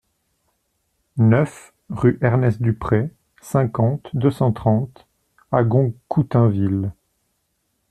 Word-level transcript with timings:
neuf 1.17 1.75
rue 1.91 2.17
Ernest 2.21 2.59
Duprey, 2.59 3.11
cinquante, 3.39 4.09
deux 4.15 4.31
cent 4.31 4.51
trente, 4.51 5.05
Agon-Coutainville 5.51 6.91